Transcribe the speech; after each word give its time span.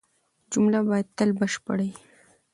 جمله 0.51 0.79
باید 0.89 1.07
تل 1.17 1.29
بشپړه 1.39 1.85
يي. 1.89 1.93